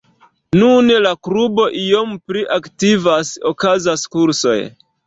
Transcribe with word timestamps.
Nun 0.61 0.89
la 1.07 1.11
klubo 1.27 1.67
iom 1.83 2.17
pli 2.31 2.45
aktivas, 2.59 3.35
okazas 3.53 4.13
kursoj. 4.19 4.61